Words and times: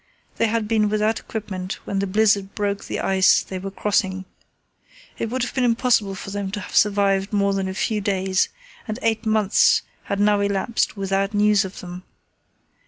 They 0.37 0.47
had 0.47 0.67
been 0.67 0.89
without 0.89 1.19
equipment 1.19 1.73
when 1.85 1.99
the 1.99 2.07
blizzard 2.07 2.55
broke 2.55 2.85
the 2.85 2.99
ice 2.99 3.43
they 3.43 3.59
were 3.59 3.69
crossing. 3.69 4.25
It 5.19 5.29
would 5.29 5.43
have 5.43 5.53
been 5.53 5.63
impossible 5.63 6.15
for 6.15 6.31
them 6.31 6.49
to 6.53 6.59
have 6.59 6.75
survived 6.75 7.31
more 7.31 7.53
than 7.53 7.67
a 7.67 7.75
few 7.75 8.01
days, 8.01 8.49
and 8.87 8.97
eight 9.03 9.27
months 9.27 9.83
had 10.05 10.19
now 10.19 10.39
elapsed 10.39 10.97
without 10.97 11.35
news 11.35 11.63
of 11.65 11.81
them. 11.81 12.01